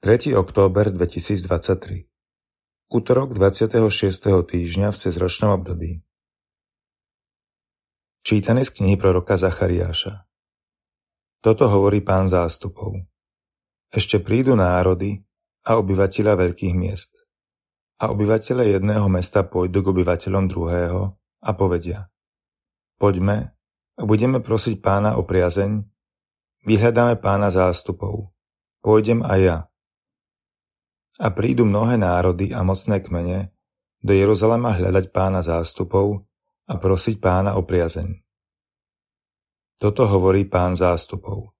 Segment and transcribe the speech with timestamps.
[0.00, 0.32] 3.
[0.32, 2.08] október 2023
[2.88, 4.32] Utorok 26.
[4.48, 6.00] týždňa v cezročnom období
[8.24, 10.24] Čítanie z knihy proroka Zachariáša
[11.44, 12.96] Toto hovorí pán zástupov.
[13.92, 15.20] Ešte prídu národy
[15.68, 17.20] a obyvateľa veľkých miest.
[18.00, 21.12] A obyvateľe jedného mesta pôjdu k obyvateľom druhého
[21.44, 22.08] a povedia
[22.96, 23.52] Poďme
[24.00, 25.84] a budeme prosiť pána o priazeň,
[26.64, 28.32] vyhľadáme pána zástupov.
[28.80, 29.58] Pôjdem aj ja
[31.18, 33.50] a prídu mnohé národy a mocné kmene
[34.00, 36.24] do Jeruzalema hľadať pána zástupov
[36.70, 38.22] a prosiť pána o priazeň.
[39.80, 41.56] Toto hovorí pán zástupov.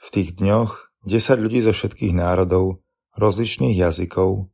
[0.00, 2.80] V tých dňoch desať ľudí zo všetkých národov,
[3.14, 4.48] rozličných jazykov,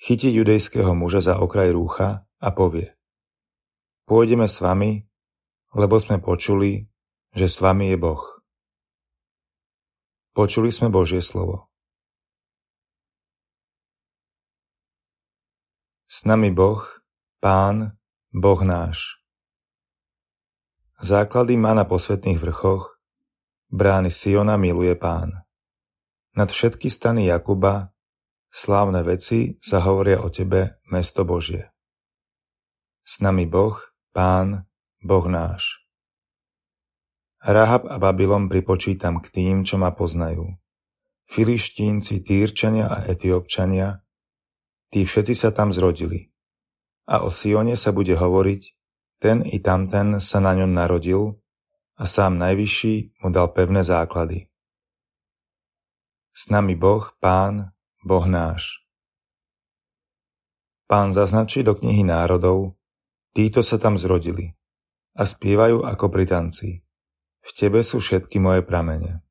[0.00, 2.92] chytí judejského muža za okraj rúcha a povie
[4.04, 5.00] Pôjdeme s vami,
[5.72, 6.84] lebo sme počuli,
[7.32, 8.20] že s vami je Boh.
[10.36, 11.72] Počuli sme Božie slovo.
[16.24, 16.80] S nami Boh,
[17.36, 18.00] Pán,
[18.32, 19.20] Boh náš.
[20.96, 22.96] Základy má na posvetných vrchoch,
[23.68, 25.44] brány Siona miluje Pán.
[26.32, 27.92] Nad všetky stany Jakuba,
[28.48, 31.68] slávne veci sa hovoria o Tebe, mesto Božie.
[33.04, 33.76] S nami Boh,
[34.16, 34.64] Pán,
[35.04, 35.84] Boh náš.
[37.44, 40.56] Rahab a Babylon pripočítam k tým, čo ma poznajú.
[41.28, 44.00] Filištínci, Týrčania a Etiópčania,
[44.94, 46.30] Tí všetci sa tam zrodili.
[47.10, 48.62] A o Sione sa bude hovoriť,
[49.18, 51.34] ten i tamten sa na ňom narodil
[51.98, 54.46] a sám Najvyšší mu dal pevné základy.
[56.30, 57.74] S nami Boh, Pán,
[58.06, 58.86] Boh náš.
[60.86, 62.78] Pán zaznačí do knihy národov,
[63.34, 64.54] títo sa tam zrodili
[65.18, 66.86] a spievajú ako pri tanci.
[67.42, 69.26] V tebe sú všetky moje pramene.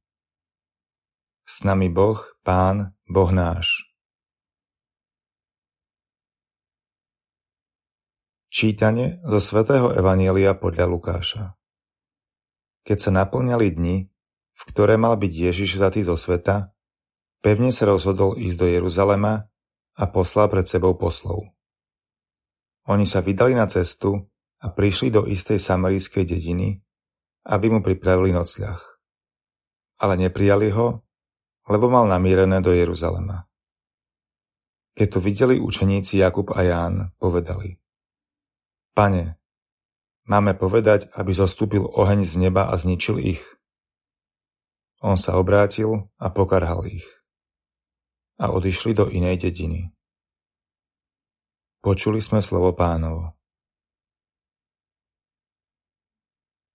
[1.47, 3.92] S nami Boh, Pán, Boh náš.
[8.53, 11.57] Čítanie zo svätého Evanielia podľa Lukáša
[12.85, 14.05] Keď sa naplňali dni,
[14.53, 16.69] v ktoré mal byť Ježiš zatý zo sveta,
[17.41, 19.49] pevne sa rozhodol ísť do Jeruzalema
[19.97, 21.49] a poslal pred sebou poslov.
[22.85, 24.21] Oni sa vydali na cestu
[24.61, 26.77] a prišli do istej samarískej dediny,
[27.49, 28.77] aby mu pripravili nocľah.
[29.97, 31.01] Ale neprijali ho,
[31.73, 33.49] lebo mal namírené do Jeruzalema.
[34.93, 37.81] Keď to videli učeníci Jakub a Ján, povedali–
[38.93, 39.41] Pane,
[40.29, 43.41] máme povedať, aby zostúpil oheň z neba a zničil ich?
[45.01, 47.03] On sa obrátil a pokarhal ich.
[48.37, 49.89] A odišli do inej dediny.
[51.81, 53.33] Počuli sme slovo pánovo.